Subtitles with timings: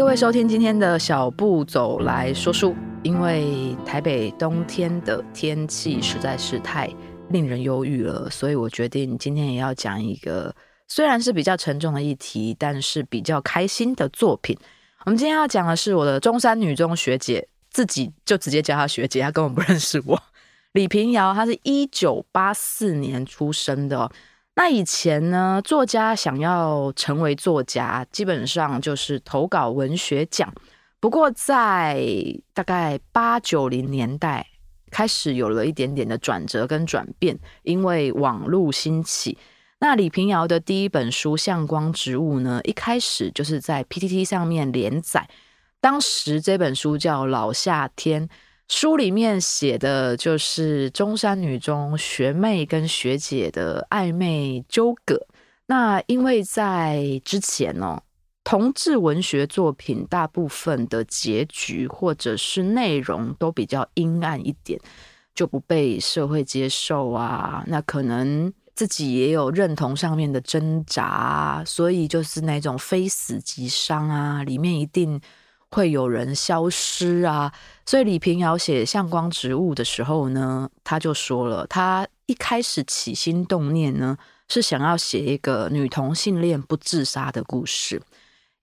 [0.00, 2.74] 各位收听今天的小步走来说书。
[3.02, 6.88] 因为台北冬天的天气实在是太
[7.28, 10.54] 令人忧郁了，所以我决定今天也要讲一个
[10.88, 14.56] 虽然是比较沉重的议题，但是比较开心的作品。
[15.04, 20.18] 我们今天要讲的是我的中山女中学姐，自己就直接叫她学姐，她根本不认识我。
[20.72, 24.10] 李平瑶，她是一九八四年出生的。
[24.56, 30.52] 那以前呢，作家想要成为作家，基本上就是投稿文学奖。
[30.98, 32.04] 不过在
[32.52, 34.46] 大概八九零年代，
[34.90, 39.38] 开始有了一点点的转折跟转变，因为网络兴起。
[39.78, 45.26] 那李平遥的第一本书《向光植物》呢，一开始就是在 PTT 上面连载。
[45.80, 48.28] 当时这本书叫《老夏天》。
[48.72, 55.26] 书里面写的就是中山女中学妹跟学姐的暧昧纠葛。
[55.66, 58.00] 那因为在之前哦，
[58.44, 64.78] 同志文学作品大部分的结局或者是内容都比较阴暗一点，
[65.34, 67.64] 就不被社会接受啊。
[67.66, 75.20] 那可能自己也有认同上面的挣扎，所以就是那种非死即伤啊，里面一定。
[75.70, 77.52] 会有人消失啊，
[77.86, 88.02] 所以李屏瑶写《向光植物》的时候呢，他就说了，他一开始起心动念呢，是想要写一个女同性恋不自杀的故事，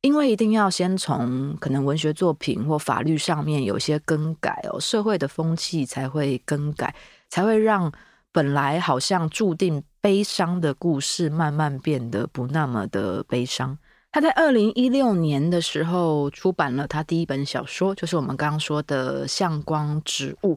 [0.02, 6.94] 因为一定要先从可能文学作品或法律上面有些更改哦，社会的风气才会更改，
[7.30, 7.90] 才会让
[8.34, 13.78] 本来好像注定悲伤的故事慢慢变得不那么的悲伤。
[14.12, 20.56] 他在二零一六年的时候出版了他第一本小说，就是我们刚刚说的《向光植物》。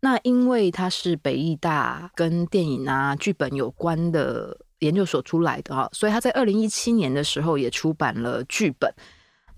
[0.00, 8.92] 那因为他是北艺大跟电影啊剧本有关的研究所出来的哈，所以他在二零一七年的时候也出版了剧本。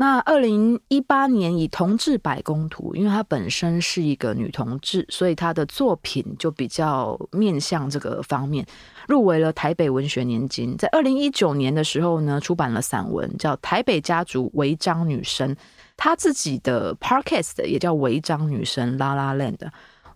[0.00, 8.64] 那二零一八年以《同志百工图》，因为她本身是一个女同志，所以她的作品就比较面向这个方面，
[9.08, 10.74] 入围了台北文学年金。
[10.78, 15.54] 在二零一九年的时候呢，出版了散文叫《台北家族违章女生》，
[15.98, 19.58] 她自己的 podcast 也叫《违章女生》拉拉 land。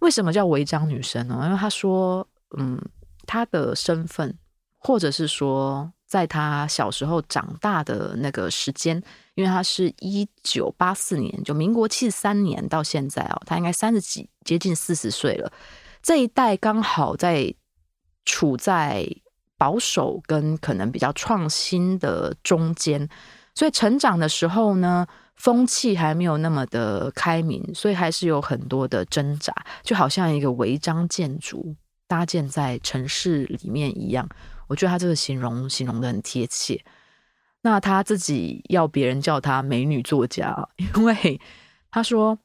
[0.00, 1.42] 为什么叫违章女生呢？
[1.44, 2.80] 因为她说，嗯，
[3.26, 4.34] 她的身份，
[4.78, 5.92] 或者是说。
[6.14, 9.02] 在他小时候长大的那个时间，
[9.34, 15.52] 因为他是一九八四年，就民国七十三年到现在哦，他应该三十几，接近四十岁了。
[16.00, 17.52] 这一代刚好在
[18.24, 19.04] 处在
[19.58, 23.08] 保守跟可能比较创新的中间，
[23.52, 25.04] 所以成长的时候呢，
[25.34, 29.52] 风气还没有那么的开明，所以还是有很多的挣扎，
[29.82, 31.74] 就好像一个违章建筑
[32.06, 34.28] 搭建在城市里面一样。
[34.66, 36.84] 我觉得他这个形容形容得很贴切。
[37.62, 41.40] 那他自己要别人叫他美女作家， 因为
[41.90, 42.38] 他说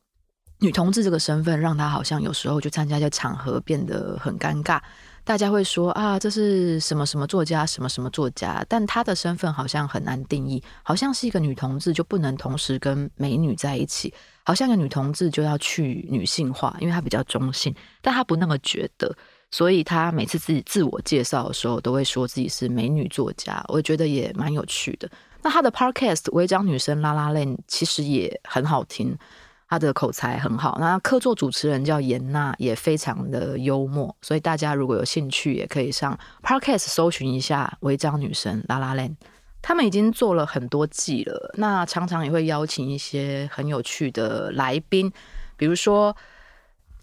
[0.60, 4.80] 女同志这个身份让他好像有时候去参加一些场合变得很尴尬。
[5.26, 14.14] 大家会说啊，这是什么什么作家，什么什么作家，但他的身份好像很难定义，好像是一个女同志就不能同时跟美女在一起，
[14.44, 19.16] 好像个女同志就要去女性化，因为她比较中性，但他不那么觉得。
[19.52, 25.10] 所以他每次自己自我介绍的时候，都会说自己是美女作家，我觉得也蛮有趣的。
[25.42, 29.18] 那他的 podcast《违章女生拉拉链》其实也很好听，
[29.68, 30.78] 他的口才很好。
[30.80, 34.16] 那客座主持人叫严娜，也非常的幽默。
[34.22, 39.10] 所以大家如果有兴趣，也可以上 podcast 搜寻一下《违章女生拉拉链》。
[39.62, 45.12] 他们已经做了很多季了，那常常也会邀请一些很有趣的来宾，
[45.58, 46.16] 比如说。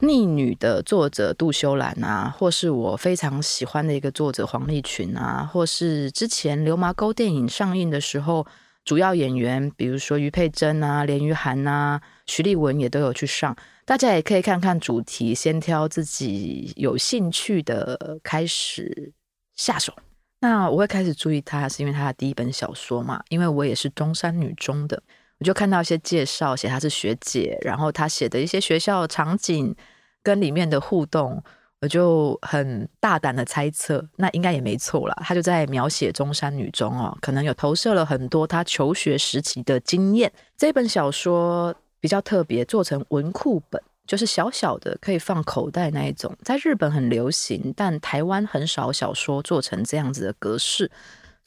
[0.01, 8.47] 逆女的作者杜修兰啊，或是我非常喜欢的一个作者黄丽群啊，或是之前《流麻沟》电影上映的时候，
[8.85, 13.57] 主要演员比如说余佩真啊、连俞涵啊、徐丽雯也都有去上。
[13.87, 19.13] 大家也可以看看主题，先挑自己有兴趣的开始
[19.55, 19.95] 下手。
[20.41, 25.03] 那我会开始注意他，是因为他的第一本小说嘛，因为我也是中山女中的。
[25.39, 29.75] 我就看到一些介绍，写她是学姐，然后她写的一些学校场景
[30.23, 31.43] 跟里面的互动，
[31.81, 35.15] 我就很大胆的猜测，那应该也没错啦。
[35.21, 40.33] 她就在描写中山女中哦，可能有投射了很多她求学时期的经验。
[40.57, 50.91] 这本小说比较特别，做成文库本，就是小小的可以放口袋那一种，在日本很流行，但台湾很少小说做成这样子的格式。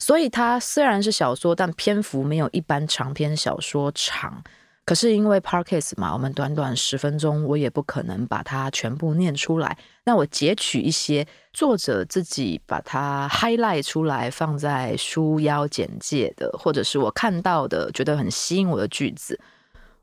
[0.00, 4.42] 所以它虽然是小说，但篇幅没有一般长篇小说长。
[4.86, 9.78] 可是因为 Podcast 嘛，我们短短十分钟，我也不可能把它全部念出来。
[10.04, 19.38] 那我截取一些作者自己把它 highlight 出来，放在书腰简介的，或者是我看到的觉得很吸引我的句子。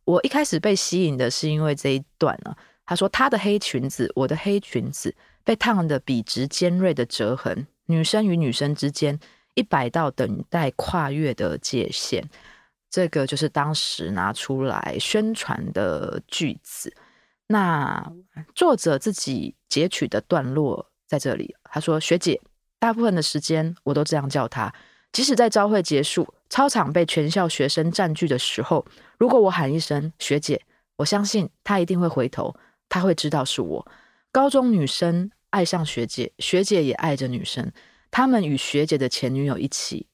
[0.06, 2.56] 我一开始被吸引的是因为这一段呢，
[2.86, 9.20] 他说他的黑裙子，我的黑裙子被烫得笔直尖锐的折痕，女生与女生之间
[9.58, 12.24] 一百道等待跨越的界限。
[12.90, 16.96] 这个就是当时拿出来宣传的句子。
[17.48, 18.12] 那
[18.54, 22.40] 作者自己截取的段落在这里，他说：“学姐，
[22.80, 24.74] 大部分的时间我都这样叫她。
[25.12, 28.86] 即使在朝会结束，操场被全校学生占据的时候，
[29.18, 30.62] 如果我喊一声‘学姐’，
[30.98, 32.56] 我相信她一定会回头，
[32.88, 33.92] 她会知道是我。
[34.32, 37.72] 高中女生爱上学姐，学姐也爱着女生，
[38.18, 40.08] 他们与学姐的前女友一起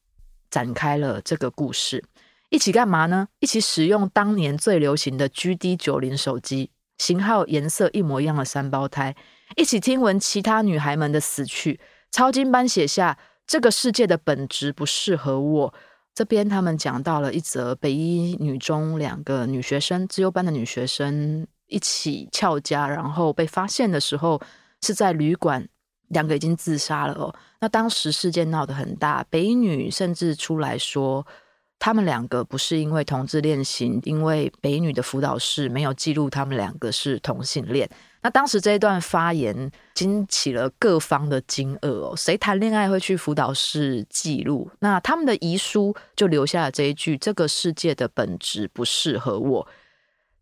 [0.52, 2.04] 展开了这个故事。”
[2.52, 3.30] 一起干嘛呢？
[3.40, 9.16] 一起使用当年最流行的 GD 九零手机，型号颜色一模一样的三胞胎。
[9.56, 11.80] 一起听闻其他女孩们的死去，
[12.12, 13.18] 抄经班写下
[13.48, 15.74] 这个世界的本质不适合我。
[16.14, 24.42] 这边他们讲到了一则北一女中两个女学生，资优班的女学生一起翘家，然后被发现的时候
[24.82, 25.70] 是在旅馆，
[26.14, 27.36] 两个已经自杀了哦。
[27.60, 31.26] 那当时事件闹得很大，北女甚至出来说。
[31.80, 37.90] 他们两个不是因为同志恋情，因为北女的辅导室没有记录他们两个是同性恋。
[38.22, 44.72] 那当时这一段发言惊起了各方的惊愕哦，谁谈恋爱会去辅导室记录？
[44.80, 49.68] 那他们的遗书就留下了这一句：“这个世界的本质不适合我。”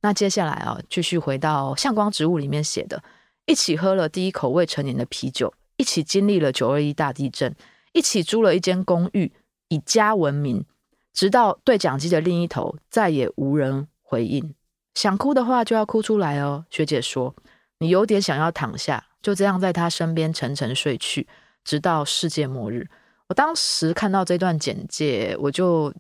[0.01, 3.01] 那接下来啊，继续回到《向光植物》里面写的：
[3.47, 7.55] 一起喝了第一口未成年的啤酒，一起经历了九二一大地震，
[7.91, 9.31] 一起租了一间公寓，
[9.69, 10.63] 以家闻名。
[11.11, 14.53] 直到对讲机的另一头再也无人回应，
[14.93, 16.63] 想哭的话就要哭出来哦。
[16.69, 17.35] 学姐说
[17.79, 21.27] ：“你有点想要躺下，就这样在他身边沉沉睡去，
[21.63, 22.87] 直到世界末日。”
[23.27, 25.91] 我当时看到这段简介，我就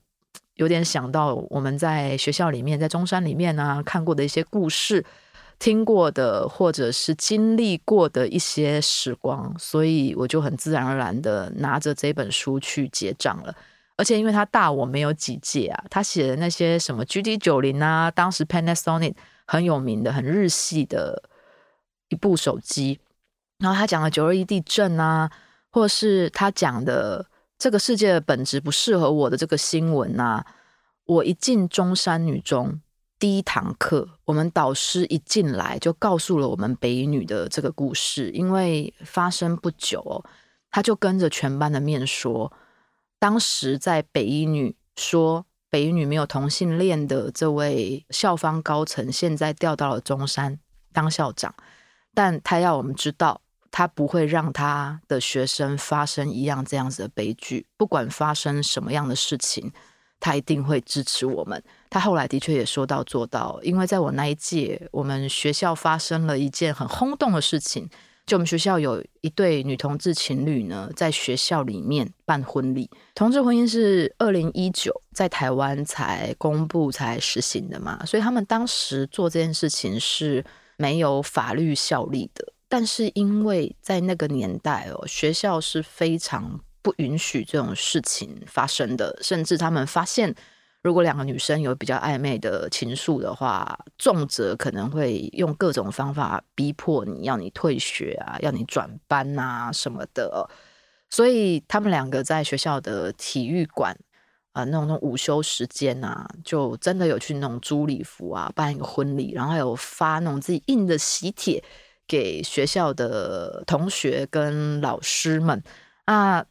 [0.57, 5.03] 有点想到我们在学校里面，在中山里面啊看过的一些故事，
[5.61, 13.55] 听过的或者是经历过的一些时光，所以我就很自然而然的拿着这本书去结账了。
[13.95, 19.13] 而且因为他大我没有几届啊，他写的那些什么 GD 九零啊，当时 Panasonic
[19.45, 21.21] 很有名的、很日系的
[22.09, 22.99] 一部手机。
[23.59, 25.29] 然后他讲的九二一地震啊，
[25.69, 27.27] 或是他讲的
[27.59, 30.43] 这个世界的本质不适合我的这个新闻啊，
[31.05, 32.81] 我一进中山女中
[33.21, 40.25] 第一堂课，我们导师一进来就告诉了我们北一女的这个故事，因为发生不久，
[40.71, 42.51] 他就跟着全班的面说。
[43.19, 50.57] 当时在北一女说北一女没有同性恋的这位校方高层，现在调到了中山
[50.91, 51.53] 当校长，
[52.15, 59.71] 但他要我们知道，他不会让他的学生发生一样这样子的悲剧，不管发生什么样的事情，
[60.21, 61.61] 他一定会支持我们。
[61.89, 67.89] 他后来的确也说到做到，因为在我那一届，我们学校发生了一件很轰动的事情。
[68.27, 72.89] 就我们学校有一对女同志情侣呢，在学校里面办婚礼。
[73.15, 80.45] 同志婚姻是二零一九在台湾才公布才实行的嘛，所以他们当时做这件事情是
[80.77, 82.53] 没有法律效力的。
[82.69, 90.35] 但是因为在那个年代哦，学校是非常不允许这种事情发生的，甚至他们发现。
[90.83, 100.49] 如果两个女生有比较暧昧的情愫的话，重则可能会用各种方法逼迫你，要你退学啊，要你转班啊什么的。
[101.07, 103.95] 所以他们两个在学校的体育馆
[104.53, 111.63] 啊，那种那种午休时间啊，就真的有去那种租礼服啊，办一个婚礼，然后还有发那种自己印的喜帖
[112.07, 115.63] 给学校的同学跟老师们
[116.05, 116.43] 啊，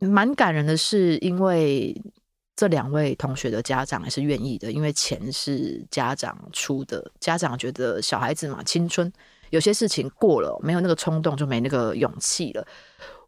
[0.00, 2.00] 蛮感人的是因为。
[2.60, 7.08] 这两位同学的家长也是愿意的，因为钱是家长出的。
[7.20, 9.12] 家长觉得小孩子嘛，青春
[9.50, 12.66] 有些事情过了，没有那个冲动，就没那个勇气了。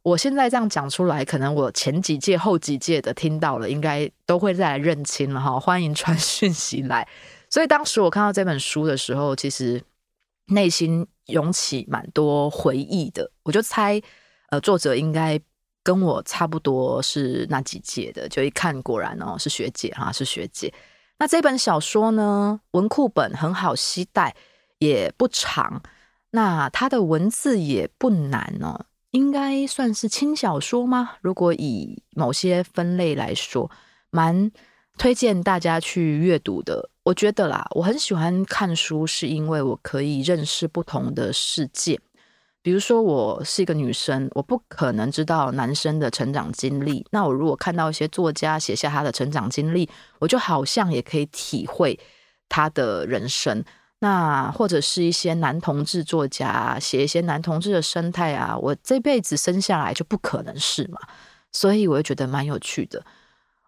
[0.03, 5.61] 我现在这样讲出来，可能我前几届、后几届的听到了，应该都会再来认亲了哈。
[5.61, 7.07] 欢迎传 讯息来。
[7.49, 9.81] 所以当时我看到这本书的时候，其实
[10.47, 13.31] 内心涌起蛮多回忆的。
[13.45, 14.03] 我就猜，
[14.51, 15.41] 呃，作者应该。
[15.83, 20.73] 跟我差不多是那几届的，就一看果然哦，是学姐哈，是学姐。
[21.19, 24.35] 那这本小说呢，文库本很好携带，
[24.79, 25.83] 也不长，
[26.31, 31.17] 那它的文字也不难哦，应该算是轻小说吗？
[31.21, 33.71] 如果以某些分类来说，
[34.11, 34.51] 蛮
[34.97, 36.91] 推荐大家去阅读的。
[37.03, 41.99] 我觉得啦，我很喜欢看书，是因为我可以认识不同的世界。
[42.63, 47.07] 比如说，我是一个女生，我不可能知道男生的成长经历。
[47.11, 49.89] 那我如果看到一些作家写下他的成长经历，
[50.19, 51.99] 我就好像也可以体会
[52.51, 53.65] 他的人生。
[54.01, 60.99] 那或者是一些男同志作家写一些男同志的生态啊，我这辈子生下来就不可能是嘛，
[61.53, 63.03] 所以我就觉得蛮有趣的。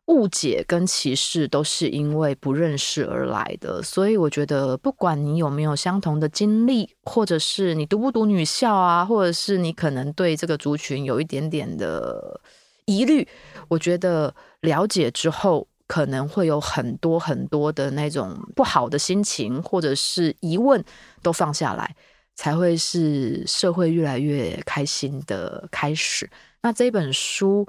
[0.06, 12.40] 误解跟歧视都是因为不认识而来的，所以我觉得，不管你有没有相同的经历，或者是你读不读女校啊，或者是你可能对这个族群有一点点的
[12.84, 13.26] 疑虑，
[13.68, 20.84] 我觉得了解之后，可能会有很多很多的那种不好的心情，或者是疑问
[21.22, 21.94] 都放下来，
[22.34, 26.28] 才会是社会越来越开心的开始。
[26.60, 27.64] 那这本书。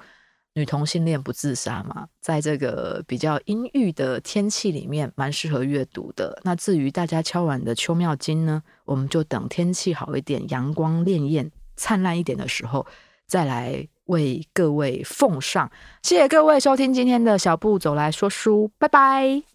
[0.56, 6.40] 女同性恋不自杀嘛，在这个比较阴郁的天气里面，蛮适合阅读的。
[6.44, 12.86] 那至于大家敲完的秋妙经呢，我们就等天气好一点、阳光潋艳、灿烂一点的时候，
[13.26, 15.72] 再来为各位奉上。
[16.04, 19.53] 谢谢各位收听今天的小步走来说书，拜拜。